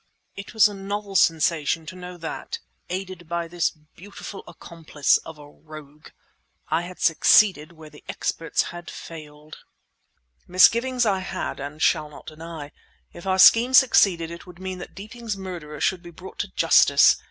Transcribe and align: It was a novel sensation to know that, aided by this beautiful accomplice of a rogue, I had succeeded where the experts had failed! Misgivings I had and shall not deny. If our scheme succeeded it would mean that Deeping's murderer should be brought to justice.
It 0.35 0.55
was 0.55 0.67
a 0.67 0.73
novel 0.73 1.15
sensation 1.15 1.85
to 1.85 1.95
know 1.95 2.17
that, 2.17 2.57
aided 2.89 3.29
by 3.29 3.47
this 3.47 3.69
beautiful 3.69 4.43
accomplice 4.47 5.17
of 5.19 5.37
a 5.37 5.45
rogue, 5.47 6.07
I 6.69 6.81
had 6.81 6.99
succeeded 6.99 7.73
where 7.73 7.91
the 7.91 8.03
experts 8.09 8.63
had 8.73 8.89
failed! 8.89 9.59
Misgivings 10.47 11.05
I 11.05 11.19
had 11.19 11.59
and 11.59 11.79
shall 11.83 12.09
not 12.09 12.25
deny. 12.25 12.71
If 13.13 13.27
our 13.27 13.37
scheme 13.37 13.75
succeeded 13.75 14.31
it 14.31 14.47
would 14.47 14.57
mean 14.57 14.79
that 14.79 14.95
Deeping's 14.95 15.37
murderer 15.37 15.79
should 15.79 16.01
be 16.01 16.09
brought 16.09 16.39
to 16.39 16.47
justice. 16.47 17.17